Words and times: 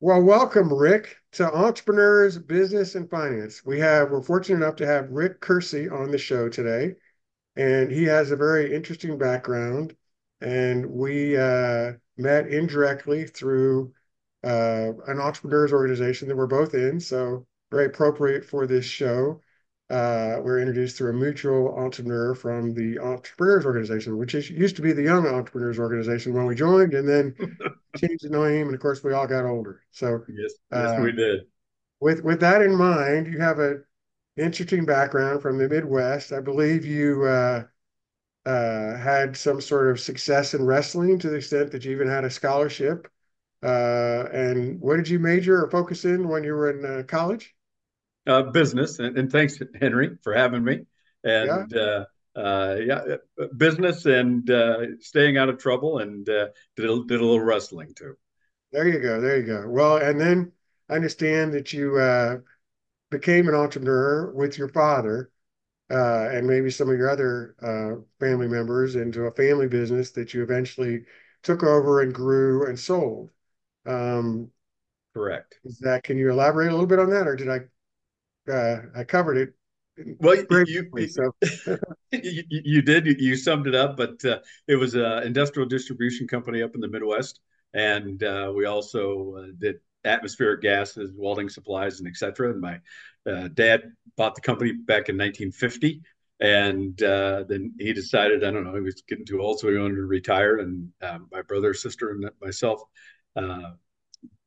Well, 0.00 0.22
welcome, 0.22 0.72
Rick, 0.72 1.18
to 1.32 1.54
Entrepreneurs 1.54 2.38
Business 2.38 2.94
and 2.94 3.08
Finance. 3.10 3.64
We 3.64 3.78
have 3.80 4.10
we're 4.10 4.22
fortunate 4.22 4.56
enough 4.56 4.76
to 4.76 4.86
have 4.86 5.10
Rick 5.10 5.40
Kersey 5.40 5.88
on 5.88 6.10
the 6.10 6.18
show 6.18 6.48
today, 6.48 6.96
and 7.56 7.90
he 7.92 8.04
has 8.04 8.30
a 8.30 8.36
very 8.36 8.74
interesting 8.74 9.18
background. 9.18 9.94
And 10.40 10.86
we 10.86 11.36
uh, 11.36 11.92
met 12.16 12.48
indirectly 12.48 13.26
through 13.26 13.92
uh, 14.42 14.92
an 15.06 15.20
entrepreneurs 15.20 15.72
organization 15.72 16.28
that 16.28 16.36
we're 16.36 16.46
both 16.46 16.74
in, 16.74 16.98
so 16.98 17.46
very 17.70 17.86
appropriate 17.86 18.44
for 18.44 18.66
this 18.66 18.86
show. 18.86 19.42
Uh, 19.90 20.40
we're 20.42 20.60
introduced 20.60 20.96
through 20.96 21.10
a 21.10 21.12
mutual 21.12 21.76
entrepreneur 21.76 22.34
from 22.34 22.72
the 22.74 22.98
Entrepreneurs 23.00 23.66
Organization, 23.66 24.16
which 24.16 24.36
is, 24.36 24.48
used 24.48 24.76
to 24.76 24.82
be 24.82 24.92
the 24.92 25.02
Young 25.02 25.26
Entrepreneurs 25.26 25.80
Organization 25.80 26.32
when 26.32 26.46
we 26.46 26.54
joined, 26.54 26.94
and 26.94 27.08
then 27.08 27.34
changed 27.96 28.22
the 28.22 28.30
name, 28.30 28.66
and 28.66 28.74
of 28.74 28.80
course 28.80 29.02
we 29.02 29.12
all 29.12 29.26
got 29.26 29.44
older. 29.44 29.82
So 29.90 30.24
yes, 30.28 30.52
yes, 30.70 30.98
uh, 30.98 31.02
we 31.02 31.12
did. 31.12 31.40
With 32.00 32.22
with 32.22 32.38
that 32.40 32.62
in 32.62 32.74
mind, 32.74 33.26
you 33.26 33.40
have 33.40 33.58
a 33.58 33.78
interesting 34.36 34.86
background 34.86 35.42
from 35.42 35.58
the 35.58 35.68
Midwest. 35.68 36.32
I 36.32 36.40
believe 36.40 36.84
you 36.86 37.24
uh, 37.24 37.64
uh, 38.46 38.96
had 38.96 39.36
some 39.36 39.60
sort 39.60 39.90
of 39.90 40.00
success 40.00 40.54
in 40.54 40.64
wrestling 40.64 41.18
to 41.18 41.30
the 41.30 41.36
extent 41.36 41.72
that 41.72 41.84
you 41.84 41.90
even 41.92 42.08
had 42.08 42.24
a 42.24 42.30
scholarship. 42.30 43.08
Uh, 43.62 44.24
and 44.32 44.80
what 44.80 44.96
did 44.96 45.08
you 45.08 45.18
major 45.18 45.62
or 45.64 45.70
focus 45.70 46.04
in 46.04 46.28
when 46.28 46.44
you 46.44 46.54
were 46.54 46.70
in 46.70 46.84
uh, 46.84 47.02
college? 47.02 47.54
Uh, 48.26 48.42
business, 48.42 48.98
and, 48.98 49.16
and, 49.16 49.30
thanks 49.30 49.58
Henry 49.80 50.16
for 50.22 50.34
having 50.34 50.64
me. 50.64 50.80
And 51.24 51.72
yeah, 51.72 51.80
uh, 51.80 52.04
uh, 52.38 52.76
yeah 52.80 53.16
uh, 53.40 53.46
business 53.56 54.06
and 54.06 54.48
uh, 54.50 54.98
staying 55.00 55.36
out 55.36 55.48
of 55.48 55.58
trouble, 55.58 55.98
and 55.98 56.28
uh, 56.28 56.48
did 56.76 56.90
a, 56.90 57.04
did 57.04 57.20
a 57.20 57.24
little 57.24 57.40
wrestling 57.40 57.94
too. 57.94 58.14
There 58.72 58.88
you 58.88 59.00
go, 59.00 59.20
there 59.20 59.38
you 59.38 59.46
go. 59.46 59.64
Well, 59.66 59.96
and 59.96 60.20
then 60.20 60.52
I 60.88 60.94
understand 60.94 61.52
that 61.54 61.72
you 61.72 62.42
became 63.10 63.48
an 63.48 63.54
entrepreneur 63.54 64.30
with 64.32 64.58
your 64.58 64.68
father. 64.68 65.30
and 65.88 66.46
maybe 66.46 66.70
some 66.70 66.88
of 66.88 66.96
your 66.96 67.10
other 67.10 68.04
family 68.20 68.48
members 68.48 68.96
into 68.96 69.24
a 69.24 69.32
family 69.32 69.66
business 69.66 70.12
that 70.12 70.34
you 70.34 70.42
eventually 70.42 71.04
took 71.42 71.62
over 71.62 72.02
and 72.02 72.14
grew 72.14 72.66
and 72.66 72.78
sold. 72.78 73.30
Um, 73.86 74.50
Correct. 75.14 75.58
Is 75.64 75.78
that? 75.78 76.04
Can 76.04 76.16
you 76.16 76.30
elaborate 76.30 76.68
a 76.68 76.70
little 76.70 76.86
bit 76.86 77.00
on 77.00 77.10
that, 77.10 77.26
or 77.26 77.34
did 77.34 77.48
I 77.48 77.60
uh, 78.48 78.76
I 78.94 79.04
covered 79.04 79.36
it. 79.36 79.54
Well, 80.18 80.36
you, 80.36 80.88
you, 80.94 81.08
so. 81.08 81.34
you, 82.12 82.42
you, 82.48 82.82
did. 82.82 83.06
You 83.06 83.36
summed 83.36 83.66
it 83.66 83.74
up, 83.74 83.96
but 83.96 84.24
uh, 84.24 84.38
it 84.66 84.76
was 84.76 84.94
an 84.94 85.24
industrial 85.24 85.68
distribution 85.68 86.26
company 86.26 86.62
up 86.62 86.74
in 86.74 86.80
the 86.80 86.88
Midwest, 86.88 87.40
and 87.74 88.22
uh, 88.22 88.52
we 88.54 88.64
also 88.64 89.34
uh, 89.36 89.46
did 89.58 89.76
atmospheric 90.04 90.62
gases, 90.62 91.12
welding 91.14 91.48
supplies, 91.48 91.98
and 91.98 92.08
etc. 92.08 92.52
And 92.52 92.60
my 92.60 92.80
uh, 93.30 93.48
dad 93.48 93.92
bought 94.16 94.34
the 94.34 94.40
company 94.40 94.72
back 94.72 95.08
in 95.08 95.18
1950, 95.18 96.02
and 96.40 97.02
uh, 97.02 97.44
then 97.46 97.74
he 97.78 97.92
decided, 97.92 98.42
I 98.42 98.50
don't 98.50 98.64
know, 98.64 98.74
he 98.74 98.80
was 98.80 99.02
getting 99.06 99.26
too 99.26 99.42
old, 99.42 99.60
so 99.60 99.68
he 99.68 99.76
wanted 99.76 99.96
to 99.96 100.06
retire. 100.06 100.58
And 100.58 100.90
um, 101.02 101.28
my 101.30 101.42
brother, 101.42 101.74
sister, 101.74 102.10
and 102.10 102.30
myself 102.40 102.82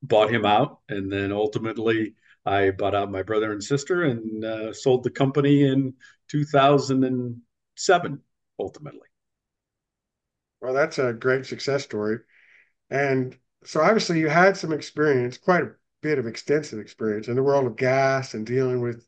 bought 0.01 0.31
him 0.31 0.45
out, 0.45 0.79
and 0.89 1.11
then 1.11 1.31
ultimately 1.31 2.15
I 2.45 2.71
bought 2.71 2.95
out 2.95 3.11
my 3.11 3.23
brother 3.23 3.51
and 3.51 3.63
sister 3.63 4.03
and 4.03 4.43
uh, 4.43 4.73
sold 4.73 5.03
the 5.03 5.09
company 5.09 5.63
in 5.63 5.93
2007, 6.29 8.21
ultimately. 8.59 9.07
Well, 10.61 10.73
that's 10.73 10.99
a 10.99 11.13
great 11.13 11.45
success 11.45 11.83
story. 11.83 12.19
And 12.89 13.37
so 13.65 13.81
obviously 13.81 14.19
you 14.19 14.29
had 14.29 14.57
some 14.57 14.73
experience, 14.73 15.37
quite 15.37 15.63
a 15.63 15.71
bit 16.01 16.19
of 16.19 16.27
extensive 16.27 16.79
experience 16.79 17.27
in 17.27 17.35
the 17.35 17.43
world 17.43 17.65
of 17.65 17.75
gas 17.75 18.33
and 18.33 18.45
dealing 18.45 18.81
with 18.81 19.05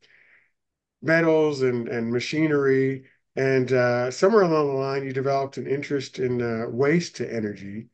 metals 1.02 1.61
and, 1.61 1.87
and 1.87 2.11
machinery. 2.11 3.05
And 3.36 3.71
uh, 3.71 4.11
somewhere 4.11 4.43
along 4.43 4.67
the 4.67 4.73
line, 4.73 5.04
you 5.04 5.14
developed 5.14 5.58
an 5.58 5.67
interest 5.67 6.20
in 6.20 6.42
uh, 6.42 6.70
waste 6.70 7.17
to 7.17 7.33
energy. 7.33 7.89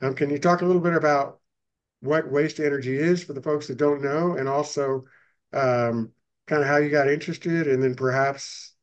Um, 0.00 0.14
can 0.14 0.30
you 0.30 0.38
talk 0.38 0.62
a 0.62 0.66
little 0.66 0.82
bit 0.82 0.94
about 0.94 1.40
what 2.04 2.30
waste 2.30 2.60
energy 2.60 2.96
is 2.96 3.24
for 3.24 3.32
the 3.32 3.42
folks 3.42 3.66
that 3.66 3.78
don't 3.78 4.02
know, 4.02 4.36
and 4.36 4.48
also 4.48 5.04
um, 5.52 6.12
kind 6.46 6.62
of 6.62 6.68
how 6.68 6.76
you 6.76 6.90
got 6.90 7.08
interested, 7.08 7.66
and 7.66 7.82
then 7.82 7.94
perhaps 7.94 8.74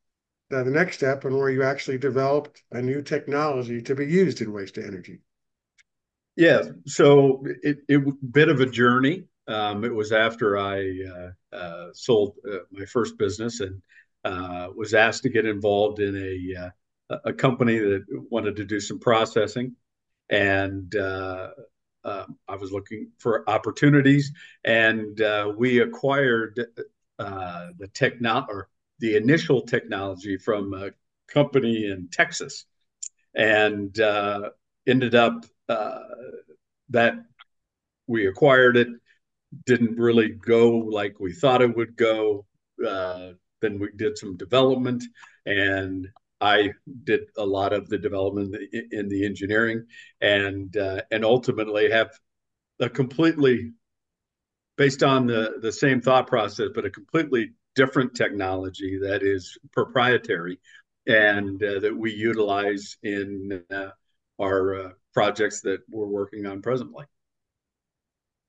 the, 0.49 0.63
the 0.63 0.71
next 0.71 0.97
step 0.97 1.25
and 1.25 1.37
where 1.37 1.49
you 1.49 1.63
actually 1.63 1.97
developed 1.97 2.63
a 2.71 2.81
new 2.81 3.01
technology 3.01 3.81
to 3.81 3.95
be 3.95 4.05
used 4.05 4.41
in 4.41 4.51
waste 4.51 4.77
energy. 4.77 5.19
Yeah, 6.35 6.61
so 6.85 7.43
it, 7.61 7.79
it 7.87 8.31
bit 8.31 8.49
of 8.49 8.61
a 8.61 8.65
journey. 8.65 9.25
Um, 9.47 9.83
it 9.83 9.93
was 9.93 10.11
after 10.11 10.57
I 10.57 10.91
uh, 11.03 11.55
uh, 11.55 11.87
sold 11.93 12.35
uh, 12.49 12.59
my 12.71 12.85
first 12.85 13.17
business 13.17 13.59
and 13.59 13.81
uh, 14.23 14.69
was 14.75 14.93
asked 14.93 15.23
to 15.23 15.29
get 15.29 15.45
involved 15.45 15.99
in 15.99 16.15
a 16.15 16.65
uh, 16.65 16.69
a 17.25 17.33
company 17.33 17.77
that 17.77 18.05
wanted 18.29 18.55
to 18.55 18.63
do 18.63 18.79
some 18.79 18.99
processing, 18.99 19.75
and 20.29 20.95
uh, 22.03 22.25
I 22.47 22.55
was 22.55 22.71
looking 22.71 23.11
for 23.17 23.49
opportunities, 23.49 24.31
and 24.63 25.19
uh, 25.21 25.53
we 25.55 25.79
acquired 25.79 26.59
uh, 27.19 27.67
the 27.77 27.87
techno 27.87 28.45
or 28.49 28.69
the 28.99 29.15
initial 29.15 29.61
technology 29.61 30.37
from 30.37 30.73
a 30.73 30.91
company 31.27 31.85
in 31.85 32.09
Texas, 32.11 32.65
and 33.35 33.99
uh, 33.99 34.49
ended 34.87 35.15
up 35.15 35.45
uh, 35.69 35.99
that 36.89 37.15
we 38.07 38.27
acquired 38.27 38.77
it 38.77 38.89
didn't 39.65 39.97
really 39.97 40.29
go 40.29 40.69
like 40.71 41.19
we 41.19 41.33
thought 41.33 41.61
it 41.61 41.75
would 41.75 41.95
go. 41.95 42.45
Uh, 42.85 43.31
then 43.61 43.79
we 43.79 43.89
did 43.95 44.17
some 44.17 44.37
development, 44.37 45.03
and 45.45 46.07
I 46.41 46.71
did 47.03 47.21
a 47.37 47.45
lot 47.45 47.71
of 47.71 47.87
the 47.87 47.97
development 47.97 48.55
in 48.91 49.07
the 49.07 49.25
engineering, 49.25 49.85
and 50.19 50.75
uh, 50.75 51.01
and 51.11 51.23
ultimately 51.23 51.91
have 51.91 52.09
a 52.79 52.89
completely 52.89 53.73
based 54.77 55.03
on 55.03 55.27
the 55.27 55.59
the 55.61 55.71
same 55.71 56.01
thought 56.01 56.27
process, 56.27 56.69
but 56.73 56.85
a 56.85 56.89
completely 56.89 57.53
different 57.75 58.15
technology 58.15 58.99
that 59.01 59.23
is 59.23 59.57
proprietary 59.71 60.59
and 61.07 61.63
uh, 61.63 61.79
that 61.79 61.95
we 61.95 62.11
utilize 62.11 62.97
in 63.03 63.63
uh, 63.71 63.89
our 64.39 64.75
uh, 64.75 64.89
projects 65.13 65.61
that 65.61 65.79
we're 65.89 66.07
working 66.07 66.45
on 66.45 66.61
presently. 66.61 67.05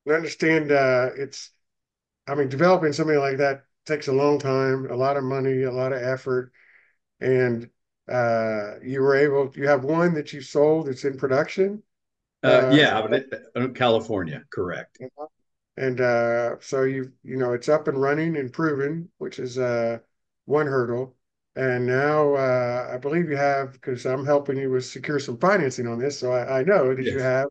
I 0.08 0.12
understand 0.12 0.72
uh, 0.72 1.10
it's, 1.16 1.50
I 2.26 2.34
mean, 2.34 2.48
developing 2.48 2.92
something 2.92 3.18
like 3.18 3.38
that 3.38 3.64
takes 3.86 4.08
a 4.08 4.12
long 4.12 4.38
time, 4.38 4.90
a 4.90 4.96
lot 4.96 5.16
of 5.16 5.24
money, 5.24 5.62
a 5.62 5.70
lot 5.70 5.92
of 5.92 6.02
effort, 6.02 6.52
and 7.20 7.68
uh, 8.12 8.74
you 8.82 9.00
were 9.00 9.16
able, 9.16 9.50
you 9.56 9.66
have 9.66 9.84
one 9.84 10.12
that 10.14 10.32
you 10.32 10.42
sold 10.42 10.88
it's 10.88 11.04
in 11.04 11.16
production. 11.16 11.82
Uh, 12.42 12.70
yeah, 12.72 12.98
uh, 13.56 13.68
California, 13.68 14.42
correct. 14.52 14.98
Uh-huh. 15.00 15.26
And 15.76 16.00
uh, 16.00 16.56
so 16.60 16.82
you 16.82 17.12
you 17.22 17.36
know 17.36 17.52
it's 17.52 17.68
up 17.68 17.88
and 17.88 18.00
running 18.00 18.36
and 18.36 18.52
proven, 18.52 19.08
which 19.18 19.38
is 19.38 19.58
uh, 19.58 19.98
one 20.44 20.66
hurdle. 20.66 21.16
And 21.54 21.86
now 21.86 22.34
uh, 22.34 22.90
I 22.92 22.98
believe 22.98 23.30
you 23.30 23.36
have 23.36 23.72
because 23.72 24.04
I'm 24.04 24.26
helping 24.26 24.58
you 24.58 24.70
with 24.70 24.84
secure 24.84 25.18
some 25.18 25.38
financing 25.38 25.86
on 25.86 25.98
this, 25.98 26.18
so 26.18 26.32
I, 26.32 26.60
I 26.60 26.62
know 26.64 26.94
that 26.94 27.04
yes. 27.04 27.14
you 27.14 27.20
have 27.20 27.48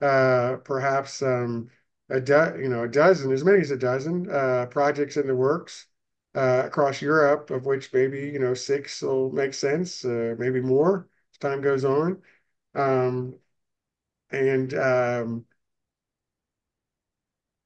uh, 0.00 0.56
perhaps 0.64 1.22
um, 1.22 1.68
a 2.08 2.20
do, 2.20 2.56
you 2.60 2.68
know 2.68 2.84
a 2.84 2.88
dozen, 2.88 3.30
as 3.30 3.44
many 3.44 3.60
as 3.60 3.70
a 3.70 3.76
dozen 3.76 4.28
uh, 4.30 4.66
projects 4.66 5.16
in 5.16 5.26
the 5.26 5.36
works 5.36 5.86
uh, 6.34 6.62
across 6.66 7.02
Europe, 7.02 7.50
of 7.50 7.66
which 7.66 7.92
maybe 7.92 8.20
you 8.20 8.38
know 8.38 8.54
six 8.54 9.02
will 9.02 9.30
make 9.32 9.54
sense, 9.54 10.04
uh, 10.04 10.34
maybe 10.38 10.60
more 10.60 11.08
as 11.32 11.38
time 11.38 11.60
goes 11.60 11.84
on. 11.84 12.22
Um, 12.74 13.34
and 14.30 14.74
um, 14.74 15.44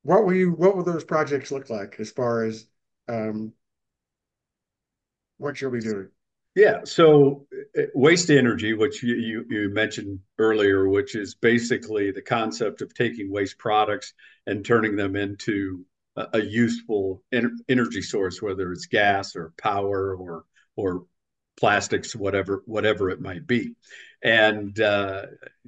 what 0.02 0.24
will 0.24 0.34
you 0.34 0.52
what 0.52 0.76
will 0.76 0.84
those 0.84 1.04
projects 1.04 1.50
look 1.50 1.70
like 1.70 1.96
as 1.98 2.10
far 2.10 2.44
as 2.44 2.66
um, 3.08 3.52
what 5.38 5.60
you'll 5.60 5.70
be 5.70 5.80
doing? 5.80 6.08
Yeah, 6.54 6.80
so 6.84 7.46
uh, 7.76 7.82
waste 7.94 8.30
energy, 8.30 8.74
which 8.74 9.02
you, 9.02 9.16
you, 9.16 9.44
you 9.50 9.70
mentioned 9.70 10.20
earlier, 10.38 10.88
which 10.88 11.16
is 11.16 11.34
basically 11.34 12.12
the 12.12 12.22
concept 12.22 12.80
of 12.80 12.94
taking 12.94 13.32
waste 13.32 13.58
products 13.58 14.14
and 14.46 14.64
turning 14.64 14.94
them 14.94 15.16
into 15.16 15.84
a, 16.16 16.40
useful 16.40 17.22
energy 17.32 18.02
source, 18.02 18.40
whether 18.40 18.72
it's 18.72 18.86
gas 18.86 19.36
or 19.36 19.52
power 19.58 20.14
or 20.16 20.44
or 20.76 21.06
plastics, 21.56 22.14
whatever 22.14 22.62
whatever 22.66 23.10
it 23.10 23.20
might 23.20 23.46
be. 23.46 23.74
And 24.22 24.78
uh, 24.80 25.26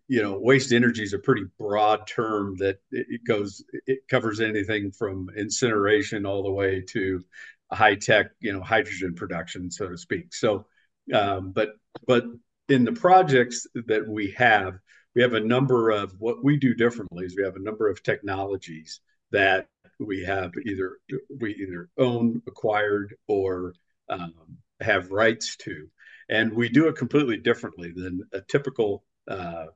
you 0.08 0.22
know, 0.22 0.38
waste 0.38 0.72
energy 0.72 1.02
is 1.02 1.12
a 1.12 1.19
pretty 1.19 1.44
broad 1.58 2.06
term 2.06 2.56
that 2.58 2.78
it 2.90 3.20
goes 3.26 3.64
it 3.87 4.06
covers 4.08 4.40
anything 4.40 4.93
from 4.93 5.28
incineration 5.37 6.26
all 6.26 6.43
the 6.43 6.52
way 6.52 6.82
to 6.88 7.25
high 7.72 7.96
tech, 7.96 8.26
you 8.40 8.52
know, 8.52 8.62
hydrogen 8.62 9.14
production, 9.14 9.70
so 9.70 9.88
to 9.88 9.98
speak. 9.98 10.32
So, 10.32 10.66
um, 11.12 11.52
but 11.52 11.70
but 12.06 12.25
in 12.69 12.84
the 12.84 12.93
projects 12.93 13.66
that 13.75 14.06
we 14.08 14.32
have, 14.32 14.78
we 15.14 15.22
have 15.22 15.34
a 15.34 15.40
number 15.40 15.90
of 15.90 16.14
what 16.19 16.44
we 16.44 16.56
do 16.56 16.75
differently 16.75 17.25
is 17.25 17.37
we 17.37 17.44
have 17.44 17.56
a 17.56 17.62
number 17.62 17.88
of 17.88 18.02
technologies 18.02 19.00
that 19.32 19.69
we 19.98 20.25
have 20.25 20.52
either 20.64 20.98
we 21.40 21.54
either 21.54 21.88
own, 21.98 22.43
acquired, 22.46 23.14
or 23.28 23.75
um, 24.08 24.34
have 24.81 25.10
rights 25.10 25.56
to, 25.56 25.88
and 26.28 26.52
we 26.52 26.69
do 26.69 26.88
it 26.88 26.96
completely 26.96 27.37
differently 27.37 27.93
than 27.94 28.22
a 28.32 28.40
typical, 28.43 29.04
uh, 29.28 29.66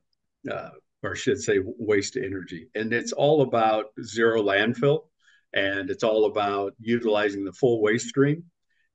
uh, 0.49 0.69
or 1.03 1.15
should 1.15 1.41
say, 1.41 1.59
waste 1.63 2.17
energy. 2.17 2.67
And 2.75 2.93
it's 2.93 3.11
all 3.11 3.41
about 3.41 3.85
zero 4.03 4.41
landfill, 4.43 5.05
and 5.53 5.89
it's 5.89 6.03
all 6.03 6.25
about 6.25 6.73
utilizing 6.79 7.43
the 7.43 7.53
full 7.53 7.81
waste 7.81 8.07
stream. 8.07 8.43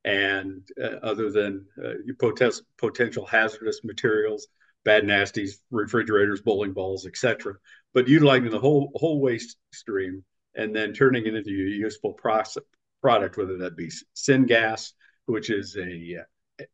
And 0.05 0.65
uh, 0.81 0.97
other 1.03 1.29
than 1.31 1.65
uh, 1.83 1.93
poten- 2.13 2.61
potential 2.77 3.25
hazardous 3.25 3.81
materials, 3.83 4.47
bad 4.85 5.03
nasties, 5.03 5.55
refrigerators, 5.69 6.41
bowling 6.41 6.71
balls, 6.71 7.05
etc., 7.05 7.55
but 7.93 8.07
utilizing 8.07 8.49
the 8.49 8.59
whole 8.59 8.91
whole 8.95 9.19
waste 9.19 9.57
stream 9.73 10.23
and 10.57 10.75
then 10.75 10.91
turning 10.91 11.25
it 11.25 11.35
into 11.35 11.49
a 11.49 11.53
useful 11.53 12.13
process, 12.13 12.63
product, 13.01 13.37
whether 13.37 13.57
that 13.57 13.77
be 13.77 13.89
syngas, 14.15 14.93
which 15.25 15.49
is 15.49 15.77
a 15.77 16.17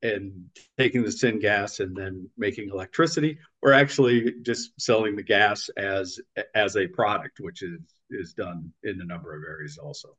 and 0.02 0.46
taking 0.78 1.04
the 1.04 1.10
syngas 1.10 1.82
and 1.82 1.96
then 1.96 2.30
making 2.38 2.70
electricity, 2.70 3.38
or 3.62 3.74
actually 3.74 4.34
just 4.42 4.72
selling 4.80 5.16
the 5.16 5.24
gas 5.24 5.70
as 5.78 6.20
as 6.56 6.78
a 6.78 6.88
product, 6.88 7.40
which 7.40 7.62
is 7.62 7.80
is 8.10 8.34
done 8.34 8.72
in 8.84 9.00
a 9.02 9.06
number 9.06 9.36
of 9.36 9.44
areas 9.48 9.78
also. 9.78 10.16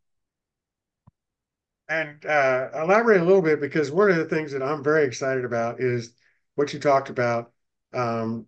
And 1.88 2.24
uh, 2.24 2.68
elaborate 2.74 3.20
a 3.20 3.24
little 3.24 3.42
bit 3.42 3.60
because 3.60 3.90
one 3.90 4.10
of 4.10 4.16
the 4.16 4.24
things 4.24 4.52
that 4.52 4.62
I'm 4.62 4.82
very 4.82 5.04
excited 5.04 5.44
about 5.44 5.80
is 5.80 6.14
what 6.54 6.72
you 6.72 6.80
talked 6.80 7.10
about 7.10 7.52
um, 7.92 8.46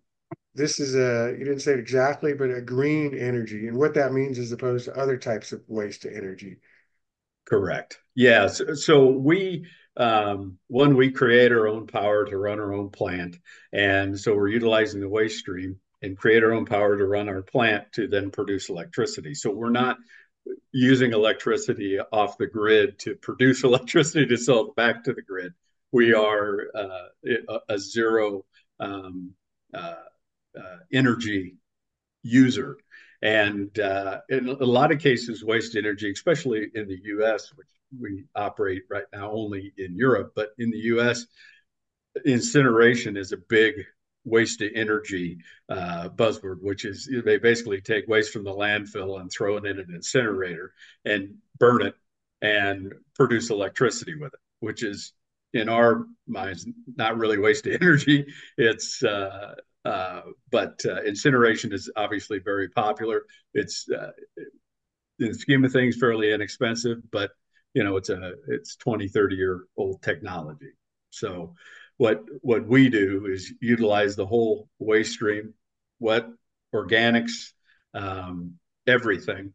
this 0.56 0.81
is 0.81 0.94
a, 0.94 1.37
you 1.38 1.44
didn't 1.44 1.61
say 1.61 1.73
it 1.73 1.79
exactly, 1.79 2.32
but 2.32 2.50
a 2.50 2.61
green 2.61 3.17
energy 3.17 3.69
and 3.69 3.76
what 3.76 3.94
that 3.94 4.12
means 4.12 4.38
as 4.38 4.53
opposed 4.53 4.87
to 4.87 4.97
other 4.97 5.17
types 5.17 5.53
of 5.53 5.62
waste 5.69 6.03
to 6.03 6.14
energy. 6.14 6.56
Correct. 7.47 8.00
Yes. 8.14 8.61
So 8.85 9.06
we, 9.06 9.67
um, 9.97 10.58
one, 10.67 10.97
we 10.97 11.11
create 11.11 11.53
our 11.53 11.69
own 11.69 11.87
power 11.87 12.25
to 12.25 12.37
run 12.37 12.58
our 12.58 12.73
own 12.73 12.91
plant. 12.91 13.38
And 13.73 14.19
so 14.19 14.35
we're 14.35 14.49
utilizing 14.49 15.00
the 15.00 15.08
waste 15.08 15.38
stream 15.38 15.79
and 16.03 16.17
create 16.17 16.43
our 16.43 16.53
own 16.53 16.64
power 16.64 16.97
to 16.97 17.06
run 17.06 17.29
our 17.29 17.43
plant 17.43 17.93
to 17.93 18.09
then 18.09 18.31
produce 18.31 18.69
electricity. 18.69 19.35
So 19.35 19.50
we're 19.50 19.70
not 19.70 19.99
using 20.73 21.12
electricity 21.12 21.99
off 21.99 22.38
the 22.38 22.47
grid 22.47 22.99
to 23.00 23.14
produce 23.17 23.64
electricity 23.64 24.26
to 24.26 24.37
sell 24.37 24.73
back 24.73 25.05
to 25.05 25.12
the 25.12 25.23
grid. 25.23 25.52
We 25.93 26.14
are 26.14 26.67
uh, 26.75 27.09
a, 27.49 27.75
a, 27.75 27.79
zero 27.79 28.44
um, 28.81 29.32
uh, 29.73 29.94
energy 30.93 31.56
user. 32.23 32.76
And 33.23 33.79
uh, 33.79 34.20
in 34.29 34.49
a 34.49 34.64
lot 34.64 34.93
of 34.93 35.00
cases, 35.00 35.44
waste 35.44 35.76
energy, 35.76 36.11
especially 36.11 36.70
in 36.75 36.87
the 36.87 36.99
US, 37.05 37.53
which 37.55 37.69
we 37.99 38.25
operate 38.35 38.82
right 38.91 39.06
now 39.12 39.31
only 39.31 39.73
in 39.79 39.97
Europe, 39.97 40.32
but 40.35 40.50
in 40.58 40.70
the 40.70 40.79
US, 40.94 41.26
incineration 42.25 43.17
is 43.17 43.32
a 43.32 43.37
big 43.37 43.75
waste 44.25 44.58
to 44.58 44.75
energy 44.75 45.38
uh, 45.69 46.08
buzzword, 46.08 46.61
which 46.61 46.85
is 46.85 47.09
they 47.25 47.38
basically 47.38 47.81
take 47.81 48.09
waste 48.09 48.32
from 48.32 48.44
the 48.44 48.50
landfill 48.50 49.20
and 49.20 49.31
throw 49.31 49.56
it 49.56 49.64
in 49.64 49.79
an 49.79 49.93
incinerator 49.94 50.73
and 51.05 51.35
burn 51.59 51.82
it 51.82 51.94
and 52.43 52.93
produce 53.14 53.50
electricity 53.50 54.17
with 54.17 54.35
it, 54.35 54.41
which 54.61 54.82
is 54.82 55.12
in 55.55 55.69
our 55.69 56.06
minds 56.26 56.67
not 56.97 57.17
really 57.17 57.38
waste 57.38 57.67
of 57.67 57.75
energy. 57.81 58.26
It's 58.59 59.02
uh, 59.02 59.55
uh, 59.87 60.23
but 60.50 60.81
uh, 60.85 61.03
incineration 61.03 61.73
is 61.73 61.91
obviously 61.97 62.41
very 62.41 62.69
popular. 62.69 63.23
It's 63.55 63.88
uh, 63.88 64.11
in 65.21 65.29
the 65.29 65.35
scheme 65.35 65.65
of 65.65 65.73
things 65.73 65.97
fairly 65.97 66.33
inexpensive, 66.33 66.99
but 67.12 67.31
you 67.73 67.85
know 67.85 67.97
it's 67.97 68.11
a 68.11 68.33
it's 68.49 68.75
20, 68.77 69.06
30 69.06 69.37
year 69.37 69.65
old 69.77 70.03
technology. 70.03 70.73
So 71.11 71.55
what 71.99 72.25
what 72.41 72.67
we 72.67 72.88
do 72.88 73.27
is 73.27 73.53
utilize 73.61 74.17
the 74.17 74.27
whole 74.27 74.69
waste 74.81 75.12
stream, 75.12 75.55
wet 76.00 76.27
organics, 76.75 77.53
um, 77.94 78.55
everything. 78.88 79.53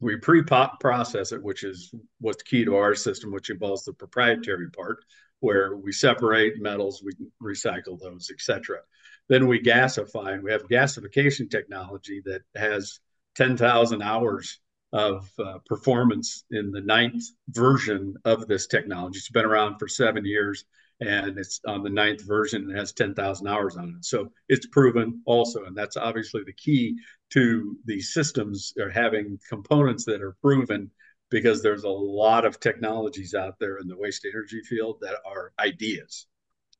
We 0.00 0.16
pre-process 0.16 1.32
it, 1.32 1.42
which 1.42 1.64
is 1.64 1.92
what's 2.20 2.42
key 2.42 2.64
to 2.64 2.76
our 2.76 2.94
system, 2.94 3.32
which 3.32 3.50
involves 3.50 3.84
the 3.84 3.92
proprietary 3.92 4.70
part, 4.70 4.98
where 5.40 5.76
we 5.76 5.92
separate 5.92 6.60
metals, 6.60 7.02
we 7.04 7.12
recycle 7.42 7.98
those, 7.98 8.30
etc. 8.30 8.78
Then 9.28 9.46
we 9.46 9.60
gasify, 9.60 10.34
and 10.34 10.42
we 10.42 10.52
have 10.52 10.68
gasification 10.68 11.50
technology 11.50 12.22
that 12.24 12.42
has 12.54 13.00
10,000 13.36 14.02
hours 14.02 14.60
of 14.92 15.30
uh, 15.38 15.58
performance 15.66 16.44
in 16.50 16.70
the 16.70 16.80
ninth 16.80 17.24
version 17.50 18.14
of 18.24 18.46
this 18.46 18.66
technology. 18.66 19.18
It's 19.18 19.30
been 19.30 19.44
around 19.44 19.78
for 19.78 19.86
seven 19.86 20.24
years, 20.24 20.64
and 21.00 21.38
it's 21.38 21.60
on 21.66 21.82
the 21.82 21.90
ninth 21.90 22.22
version 22.26 22.62
and 22.62 22.76
has 22.76 22.92
10,000 22.92 23.46
hours 23.46 23.76
on 23.76 23.96
it. 23.98 24.04
So 24.04 24.32
it's 24.48 24.66
proven 24.66 25.20
also, 25.26 25.64
and 25.64 25.76
that's 25.76 25.96
obviously 25.96 26.42
the 26.44 26.54
key 26.54 26.96
to 27.30 27.76
these 27.84 28.14
systems 28.14 28.72
are 28.80 28.90
having 28.90 29.38
components 29.48 30.04
that 30.06 30.22
are 30.22 30.36
proven 30.40 30.90
because 31.30 31.62
there's 31.62 31.84
a 31.84 31.88
lot 31.88 32.46
of 32.46 32.58
technologies 32.58 33.34
out 33.34 33.58
there 33.60 33.78
in 33.78 33.86
the 33.86 33.96
waste 33.96 34.24
energy 34.24 34.62
field 34.62 34.96
that 35.02 35.16
are 35.26 35.52
ideas 35.58 36.26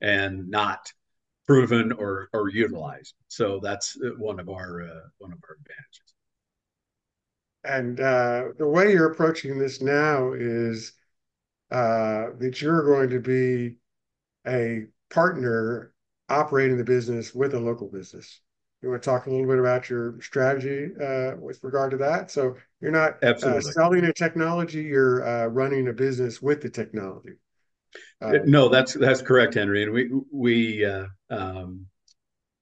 and 0.00 0.48
not 0.48 0.90
proven 1.48 1.92
or 1.92 2.28
or 2.32 2.50
utilized. 2.50 3.14
So 3.28 3.58
that's 3.60 3.96
one 4.18 4.38
of 4.38 4.48
our 4.48 4.82
uh, 4.82 5.08
one 5.16 5.32
of 5.32 5.38
our 5.48 5.56
advantages. 5.56 6.14
And 7.64 8.00
uh, 8.00 8.52
the 8.58 8.68
way 8.68 8.92
you're 8.92 9.10
approaching 9.10 9.58
this 9.58 9.80
now 9.80 10.32
is 10.32 10.92
uh, 11.70 12.28
that 12.38 12.60
you're 12.60 12.84
going 12.84 13.10
to 13.10 13.20
be 13.20 13.76
a 14.46 14.86
partner 15.10 15.92
operating 16.28 16.76
the 16.76 16.84
business 16.84 17.34
with 17.34 17.54
a 17.54 17.58
local 17.58 17.88
business. 17.88 18.40
You 18.82 18.90
want 18.90 19.02
to 19.02 19.10
talk 19.10 19.26
a 19.26 19.30
little 19.30 19.46
bit 19.46 19.58
about 19.58 19.90
your 19.90 20.20
strategy 20.20 20.90
uh, 21.02 21.32
with 21.40 21.64
regard 21.64 21.90
to 21.90 21.96
that? 21.96 22.30
So 22.30 22.56
you're 22.80 22.92
not 22.92 23.22
uh, 23.24 23.60
selling 23.60 24.04
a 24.04 24.12
technology; 24.12 24.82
you're 24.82 25.26
uh, 25.26 25.46
running 25.46 25.88
a 25.88 25.92
business 25.92 26.40
with 26.40 26.60
the 26.62 26.70
technology. 26.70 27.38
Uh, 28.20 28.38
no, 28.44 28.68
that's 28.68 28.94
that's 28.94 29.22
correct, 29.22 29.54
Henry. 29.54 29.82
And 29.84 29.92
we 29.92 30.10
we 30.32 30.84
uh, 30.84 31.06
um, 31.30 31.86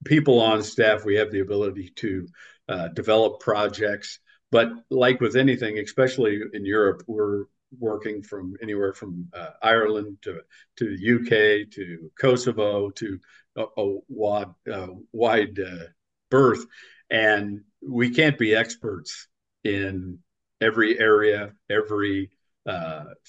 people 0.04 0.40
on 0.40 0.62
staff, 0.62 1.04
we 1.04 1.16
have 1.16 1.30
the 1.30 1.40
ability 1.40 1.92
to 1.96 2.28
uh, 2.68 2.88
develop 2.88 3.40
projects. 3.40 4.18
But 4.50 4.68
like 4.90 5.20
with 5.20 5.36
anything, 5.36 5.78
especially 5.78 6.40
in 6.52 6.64
Europe, 6.64 7.02
we're 7.06 7.44
working 7.78 8.22
from 8.22 8.54
anywhere 8.62 8.92
from 8.92 9.28
uh, 9.34 9.50
Ireland 9.62 10.18
to 10.22 10.40
to 10.76 10.96
the 10.96 11.14
UK 11.14 11.70
to 11.72 12.10
Kosovo 12.18 12.90
to 12.90 13.18
a, 13.56 13.64
a 13.76 13.98
wide, 14.08 14.54
uh, 14.72 14.88
wide 15.12 15.58
uh, 15.58 15.86
berth, 16.30 16.64
and 17.10 17.62
we 17.86 18.10
can't 18.10 18.38
be 18.38 18.54
experts 18.54 19.28
in 19.64 20.18
every 20.60 20.98
area, 20.98 21.52
every 21.68 22.30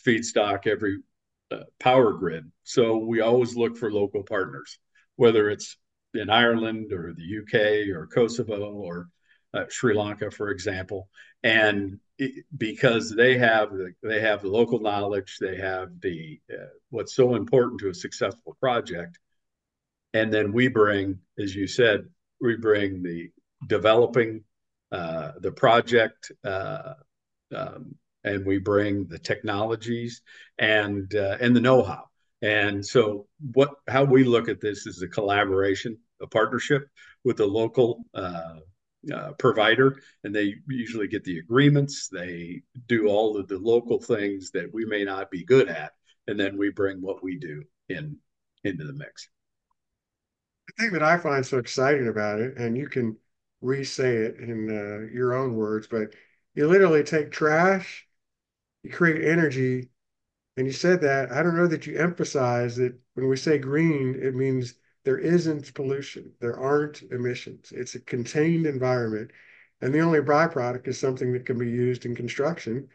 feedstock, 0.06 0.66
every 0.66 1.00
power 1.80 2.14
grid. 2.14 2.52
So 2.64 2.98
we 2.98 3.22
always 3.22 3.56
look 3.56 3.78
for 3.78 3.92
local 3.92 4.24
partners, 4.24 4.80
whether 5.16 5.50
it's 5.50 5.78
in 6.14 6.30
Ireland 6.30 6.92
or 6.92 7.14
the 7.14 7.40
UK 7.40 7.96
or 7.96 8.08
Kosovo 8.08 8.74
or 8.74 9.10
uh, 9.54 9.66
Sri 9.70 9.94
Lanka, 9.94 10.30
for 10.32 10.50
example, 10.50 11.10
and 11.44 12.00
it, 12.18 12.46
because 12.58 13.16
they 13.16 13.38
have 13.38 13.72
the, 13.72 13.94
they 14.04 14.20
have 14.20 14.42
the 14.42 14.50
local 14.50 14.80
knowledge, 14.80 15.38
they 15.40 15.58
have 15.58 15.90
the 16.02 16.40
uh, 16.52 16.66
what's 16.90 17.16
so 17.16 17.36
important 17.36 17.80
to 17.80 17.90
a 17.90 17.94
successful 17.94 18.58
project, 18.60 19.18
and 20.14 20.34
then 20.34 20.52
we 20.52 20.68
bring, 20.68 21.20
as 21.40 21.56
you 21.56 21.68
said, 21.68 22.08
we 22.42 22.58
bring 22.58 23.04
the 23.04 23.30
developing 23.68 24.44
uh, 24.92 25.32
the 25.40 25.52
project 25.52 26.32
uh, 26.44 26.94
um, 27.56 27.96
and 28.28 28.46
we 28.46 28.58
bring 28.58 29.08
the 29.08 29.20
technologies 29.20 30.22
and 30.60 31.14
uh, 31.16 31.38
and 31.40 31.56
the 31.56 31.62
know-how. 31.62 32.06
And 32.42 32.86
so, 32.86 33.28
what 33.54 33.72
how 33.88 34.04
we 34.04 34.24
look 34.24 34.50
at 34.50 34.62
this 34.62 34.86
is 34.86 35.02
a 35.02 35.08
collaboration, 35.08 35.98
a 36.22 36.28
partnership 36.28 36.88
with 37.24 37.40
a 37.40 37.46
local 37.46 38.06
uh, 38.14 38.60
uh, 39.14 39.32
provider, 39.40 40.00
and 40.24 40.36
they 40.36 40.56
usually 40.68 41.08
get 41.08 41.24
the 41.24 41.40
agreements. 41.40 42.10
They 42.10 42.62
do 42.88 43.08
all 43.08 43.38
of 43.38 43.48
the 43.48 43.58
local 43.58 44.00
things 44.00 44.52
that 44.52 44.72
we 44.72 44.86
may 44.86 45.04
not 45.04 45.32
be 45.32 45.44
good 45.44 45.70
at, 45.70 45.94
and 46.28 46.40
then 46.40 46.58
we 46.58 46.70
bring 46.70 47.02
what 47.02 47.24
we 47.24 47.40
do 47.40 47.64
in 47.90 48.18
into 48.64 48.86
the 48.86 48.94
mix. 48.94 49.30
The 50.68 50.84
thing 50.84 50.94
that 50.94 51.04
I 51.04 51.18
find 51.18 51.46
so 51.46 51.58
exciting 51.58 52.08
about 52.08 52.40
it, 52.40 52.58
and 52.58 52.78
you 52.78 52.88
can 52.88 53.18
re-say 53.62 54.18
it 54.18 54.38
in 54.38 54.70
uh, 54.70 55.12
your 55.12 55.34
own 55.34 55.56
words, 55.56 55.88
but 55.88 56.14
you 56.54 56.68
literally 56.68 57.04
take 57.04 57.32
trash 57.32 58.07
you 58.88 58.94
create 58.94 59.24
energy. 59.28 59.90
And 60.56 60.66
you 60.66 60.74
said 60.74 61.02
that. 61.02 61.32
I 61.32 61.44
don't 61.44 61.56
know 61.56 61.68
that 61.68 61.86
you 61.86 61.98
emphasize 61.98 62.76
that 62.78 62.98
when 63.14 63.28
we 63.28 63.38
say 63.38 63.58
green, 63.60 64.18
it 64.20 64.34
means 64.34 64.74
there 65.04 65.20
isn't 65.20 65.74
pollution, 65.74 66.32
there 66.40 66.58
aren't 66.60 67.04
emissions. 67.12 67.72
It's 67.72 67.96
a 67.96 68.00
contained 68.00 68.66
environment. 68.66 69.32
And 69.82 69.94
the 69.94 70.00
only 70.00 70.20
byproduct 70.20 70.88
is 70.88 71.00
something 71.00 71.32
that 71.34 71.46
can 71.46 71.60
be 71.60 71.70
used 71.70 72.06
in 72.06 72.16
construction 72.16 72.88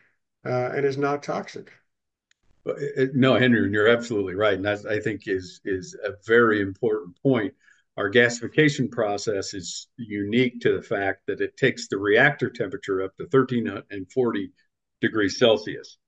uh, 0.44 0.70
and 0.74 0.84
is 0.84 0.98
not 0.98 1.22
toxic. 1.22 1.72
No, 3.14 3.34
Henry, 3.34 3.70
you're 3.70 3.88
absolutely 3.88 4.34
right, 4.34 4.54
and 4.54 4.64
that 4.64 4.86
I 4.86 5.00
think 5.00 5.26
is 5.26 5.60
is 5.64 5.96
a 6.04 6.12
very 6.24 6.60
important 6.60 7.20
point. 7.20 7.52
Our 7.96 8.08
gasification 8.08 8.88
process 8.88 9.52
is 9.52 9.88
unique 9.96 10.60
to 10.60 10.76
the 10.76 10.82
fact 10.82 11.26
that 11.26 11.40
it 11.40 11.56
takes 11.56 11.88
the 11.88 11.98
reactor 11.98 12.48
temperature 12.48 13.02
up 13.02 13.16
to 13.16 13.26
13 13.26 13.82
and 13.90 14.10
40 14.12 14.52
degrees 15.02 15.38
Celsius, 15.38 15.98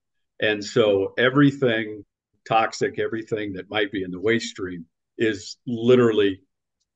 and 0.40 0.64
so 0.64 1.12
everything 1.18 2.04
toxic, 2.48 2.98
everything 2.98 3.54
that 3.54 3.70
might 3.70 3.92
be 3.92 4.02
in 4.02 4.10
the 4.10 4.20
waste 4.20 4.48
stream, 4.48 4.86
is 5.18 5.56
literally 5.66 6.40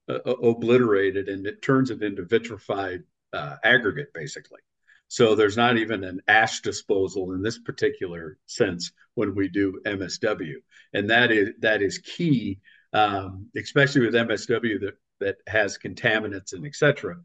uh, 0.08 0.18
obliterated, 0.24 1.28
and 1.28 1.46
it 1.46 1.62
turns 1.62 1.90
it 1.90 2.02
into 2.02 2.24
vitrified 2.24 3.02
uh, 3.32 3.56
aggregate, 3.62 4.12
basically. 4.14 4.60
So 5.08 5.34
there's 5.34 5.56
not 5.56 5.78
even 5.78 6.04
an 6.04 6.20
ash 6.28 6.60
disposal 6.60 7.32
in 7.32 7.42
this 7.42 7.58
particular 7.58 8.38
sense 8.46 8.92
when 9.14 9.34
we 9.34 9.48
do 9.48 9.80
MSW, 9.86 10.56
and 10.92 11.10
that 11.10 11.32
is 11.32 11.50
that 11.60 11.82
is 11.82 11.98
key, 11.98 12.60
um, 12.92 13.48
especially 13.56 14.02
with 14.02 14.14
MSW 14.14 14.80
that 14.80 14.98
that 15.20 15.36
has 15.46 15.78
contaminants 15.78 16.52
and 16.52 16.66
etc. 16.66 17.16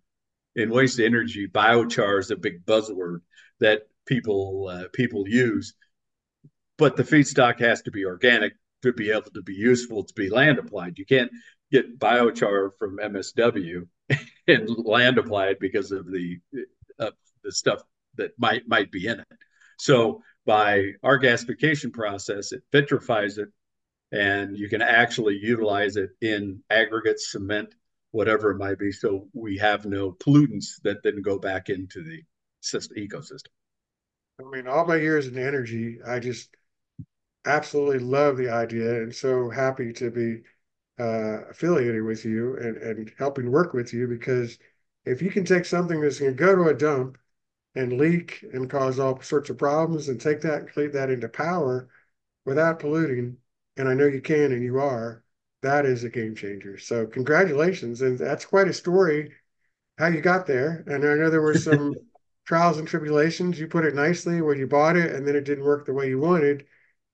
In 0.55 0.69
waste 0.69 0.99
energy, 0.99 1.47
biochar 1.47 2.19
is 2.19 2.31
a 2.31 2.35
big 2.35 2.65
buzzword 2.65 3.19
that 3.59 3.87
people 4.05 4.69
uh, 4.71 4.87
people 4.93 5.27
use, 5.27 5.73
but 6.77 6.95
the 6.95 7.03
feedstock 7.03 7.59
has 7.59 7.81
to 7.83 7.91
be 7.91 8.05
organic 8.05 8.53
to 8.83 8.93
be 8.93 9.11
able 9.11 9.31
to 9.31 9.41
be 9.41 9.53
useful 9.53 10.03
to 10.03 10.13
be 10.13 10.29
land 10.29 10.59
applied. 10.59 10.97
You 10.97 11.05
can't 11.05 11.31
get 11.71 11.97
biochar 11.97 12.69
from 12.77 12.97
MSW 12.97 13.87
and 14.47 14.69
land 14.85 15.17
applied 15.17 15.57
because 15.59 15.91
of 15.91 16.05
the 16.11 16.37
of 16.99 17.13
the 17.43 17.51
stuff 17.51 17.81
that 18.15 18.31
might 18.37 18.67
might 18.67 18.91
be 18.91 19.07
in 19.07 19.19
it. 19.19 19.27
So 19.79 20.21
by 20.45 20.91
our 21.03 21.19
gasification 21.19 21.91
process, 21.91 22.51
it 22.51 22.63
vitrifies 22.71 23.37
it, 23.37 23.49
and 24.11 24.57
you 24.57 24.69
can 24.69 24.81
actually 24.81 25.39
utilize 25.41 25.95
it 25.95 26.11
in 26.21 26.61
aggregate 26.69 27.19
cement, 27.19 27.73
whatever 28.11 28.51
it 28.51 28.57
might 28.57 28.77
be. 28.77 28.91
So 28.91 29.27
we 29.33 29.57
have 29.57 29.85
no 29.85 30.11
pollutants 30.11 30.81
that 30.83 31.01
then 31.03 31.21
go 31.21 31.39
back 31.39 31.69
into 31.69 32.03
the 32.03 32.21
system, 32.61 32.97
ecosystem. 32.97 33.47
I 34.39 34.43
mean, 34.43 34.67
all 34.67 34.85
my 34.85 34.95
years 34.97 35.27
in 35.27 35.37
energy, 35.37 35.99
I 36.05 36.19
just 36.19 36.55
absolutely 37.45 37.99
love 37.99 38.37
the 38.37 38.49
idea 38.49 39.03
and 39.03 39.13
so 39.15 39.49
happy 39.49 39.93
to 39.93 40.11
be 40.11 40.41
uh, 40.99 41.45
affiliated 41.49 42.03
with 42.03 42.25
you 42.25 42.57
and, 42.57 42.77
and 42.77 43.13
helping 43.17 43.51
work 43.51 43.73
with 43.73 43.93
you 43.93 44.07
because 44.07 44.59
if 45.05 45.21
you 45.21 45.31
can 45.31 45.45
take 45.45 45.65
something 45.65 46.01
that's 46.01 46.19
going 46.19 46.31
to 46.33 46.37
go 46.37 46.55
to 46.55 46.69
a 46.69 46.73
dump 46.73 47.17
and 47.75 47.97
leak 47.99 48.43
and 48.53 48.69
cause 48.69 48.99
all 48.99 49.21
sorts 49.21 49.49
of 49.49 49.57
problems 49.57 50.09
and 50.09 50.21
take 50.21 50.41
that 50.41 50.61
and 50.61 50.69
create 50.71 50.93
that 50.93 51.11
into 51.11 51.29
power 51.29 51.89
without 52.45 52.79
polluting, 52.79 53.37
and 53.77 53.89
I 53.89 53.93
know 53.95 54.07
you 54.07 54.21
can 54.21 54.51
and 54.53 54.63
you 54.63 54.79
are, 54.79 55.23
that 55.63 55.85
is 55.85 56.03
a 56.03 56.09
game 56.09 56.35
changer. 56.35 56.77
So 56.77 57.07
congratulations. 57.07 58.01
And 58.01 58.17
that's 58.19 58.45
quite 58.45 58.67
a 58.67 58.73
story 58.73 59.33
how 59.97 60.07
you 60.07 60.21
got 60.21 60.45
there. 60.47 60.83
And 60.87 61.05
I 61.05 61.15
know 61.15 61.29
there 61.29 61.41
were 61.41 61.53
some 61.55 61.99
trials 62.45 62.77
and 62.77 62.87
tribulations. 62.87 63.59
You 63.59 63.67
put 63.67 63.85
it 63.85 63.95
nicely 63.95 64.41
where 64.41 64.55
you 64.55 64.67
bought 64.67 64.97
it 64.97 65.13
and 65.13 65.27
then 65.27 65.35
it 65.35 65.45
didn't 65.45 65.63
work 65.63 65.85
the 65.85 65.93
way 65.93 66.09
you 66.09 66.19
wanted. 66.19 66.65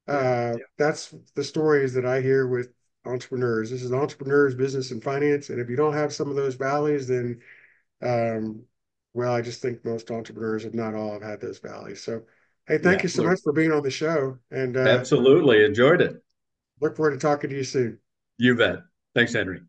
Uh, 0.07 0.55
yeah. 0.57 0.63
That's 0.77 1.13
the 1.35 1.43
stories 1.43 1.93
that 1.93 2.05
I 2.05 2.21
hear 2.21 2.47
with 2.47 2.69
entrepreneurs. 3.05 3.69
This 3.69 3.83
is 3.83 3.93
entrepreneurs, 3.93 4.55
business, 4.55 4.91
and 4.91 5.03
finance. 5.03 5.49
And 5.49 5.59
if 5.59 5.69
you 5.69 5.75
don't 5.75 5.93
have 5.93 6.13
some 6.13 6.29
of 6.29 6.35
those 6.35 6.55
valleys, 6.55 7.07
then 7.07 7.39
um, 8.01 8.63
well, 9.13 9.33
I 9.33 9.41
just 9.41 9.61
think 9.61 9.83
most 9.83 10.11
entrepreneurs, 10.11 10.65
if 10.65 10.73
not 10.73 10.95
all, 10.95 11.13
have 11.13 11.21
had 11.21 11.41
those 11.41 11.59
valleys. 11.59 12.01
So, 12.01 12.21
hey, 12.67 12.77
thank 12.77 12.99
yeah, 12.99 13.03
you 13.03 13.09
so 13.09 13.23
much 13.23 13.41
for 13.41 13.53
being 13.53 13.71
on 13.71 13.83
the 13.83 13.91
show. 13.91 14.37
And 14.51 14.77
uh, 14.77 14.81
absolutely 14.81 15.63
enjoyed 15.63 16.01
it. 16.01 16.21
Look 16.79 16.95
forward 16.95 17.11
to 17.11 17.17
talking 17.17 17.49
to 17.49 17.55
you 17.55 17.63
soon. 17.63 17.99
You 18.37 18.55
bet. 18.55 18.79
Thanks, 19.15 19.33
Henry. 19.33 19.61